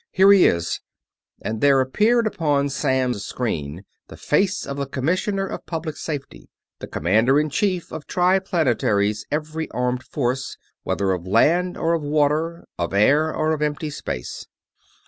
[0.09, 0.79] Here he is,"
[1.43, 6.87] and there appeared upon Samms' screen the face of the Commissioner of Public Safety, the
[6.87, 12.95] commander in chief of Triplanetary's every armed force; whether of land or of water, of
[12.95, 14.47] air or of empty space.